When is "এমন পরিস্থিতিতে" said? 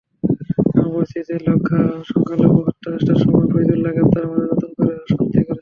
0.75-1.33